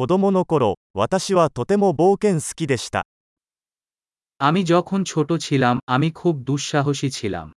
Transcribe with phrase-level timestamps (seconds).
[0.00, 3.03] 子供の頃、私はとても冒険好きでした。
[4.39, 7.47] আমি যখন ছোট ছিলাম আমি খুব দুঃসাহসী ছিলাম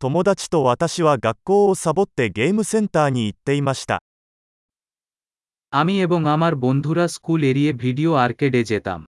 [0.00, 3.98] 友達と私は学校をサボってゲームセンターに行っていました
[5.72, 9.00] আমি এবং আমার বন্ধুরা স্কুল এড়িয়ে ভিডিও আর্কেডে যেতাম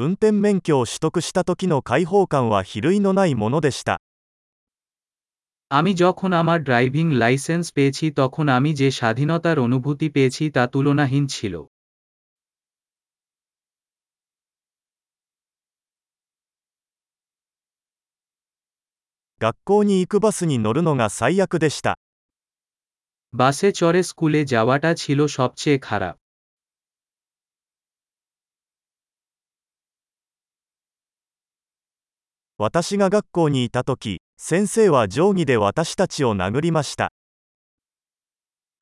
[0.00, 4.00] 運転免許を取得した時の解放感は比類のないものでした
[5.70, 11.54] আমি যখন আমার ড্রাইভিং লাইসেন্স পেয়েছি তখন আমি যে স্বাধীনতার অনুভূতি পেয়েছি তা তুলনাহীন ছিল
[19.38, 21.98] 学校に行くバスに乗るのが最悪でした
[23.32, 26.16] বাসে চড়ে স্কুলে যাওয়াটা ছিল সবচেয়ে খারাপ
[32.60, 37.12] 私が学校にいた時先生は定規で私たちを殴りました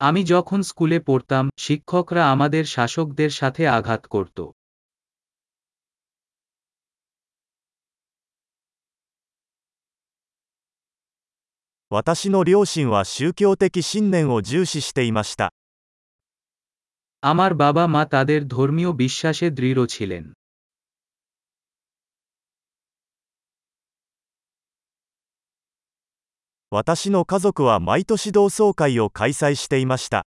[0.01, 4.37] আমি যখন স্কুলে পড়তাম শিক্ষকরা আমাদের শাসকদের সাথে আঘাত করত
[11.89, 15.53] 私の両親は宗教的信念を重視していました
[17.23, 20.23] আমার বাবা মা তাদের ধর্মীয় বিশ্বাসে দৃঢ় ছিলেন
[26.69, 30.19] 私の家族は毎年同窓会を開催していました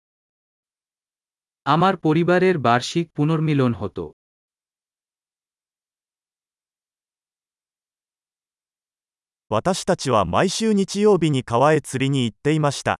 [1.65, 4.03] আমার পরিবারের বার্ষিক পুনর্মিলন হতো
[9.51, 12.95] 私たちは毎週日曜日に川へ釣りに行っていました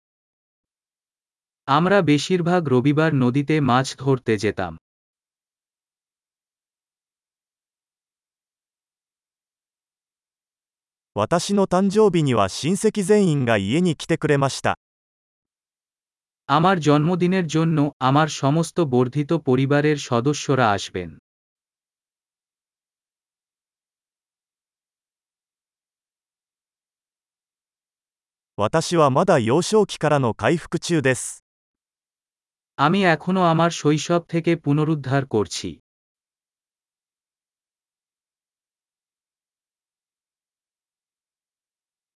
[1.67, 4.73] আমরা বেশিরভাগ রবিবার নদীতে মাছ ধরতে যেতাম
[11.15, 14.77] 私の誕生日には親戚全員が家に来てくれました
[16.49, 17.77] আমার জন্মদিনের জন্য
[18.09, 21.09] আমার সমস্ত বর্ধিত পরিবারের সদস্যরা আসবেন
[28.57, 31.43] 私はまだ幼少期からの回復中です
[32.77, 35.69] আমি এখনও আমার শৈশব থেকে পুনরুদ্ধার করছি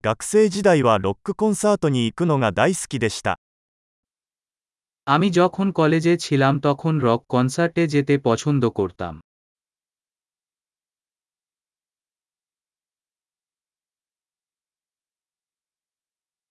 [0.06, 3.38] 学生時代はロックコンサートに行くのが大好きでした
[5.07, 9.13] আমি যখন কলেজে ছিলাম তখন রক কনসার্টে যেতে পছন্দ করতাম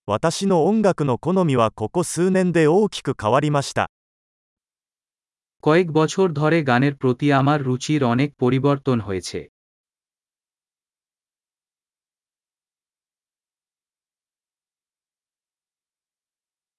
[0.07, 3.85] 私の音楽の好みはここ数年で大きく変わりました
[5.63, 9.39] কয়েক বছর ধরে গানের প্রতি আমার রুচির অনেক পরিবর্তন হয়েছে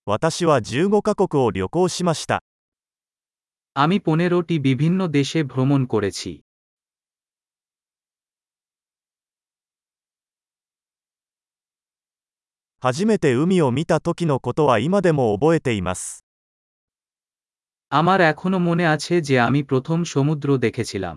[0.06, 2.36] 私は15カ国を旅行しました
[3.76, 6.30] আমি পনেরোটি বিভিন্ন দেশে ভ্রমণ করেছি
[12.80, 16.24] 初めて海を見た時のことは今でも覚えています
[17.90, 21.16] আমার এখনও মনে আছে যে আমি প্রথম সমুদ্র দেখেছিলাম